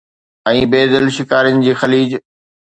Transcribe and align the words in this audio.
۽ 0.51 0.61
بي 0.71 0.79
دل 0.93 1.05
شڪارين 1.17 1.61
جي 1.67 1.73
خليج 1.83 2.09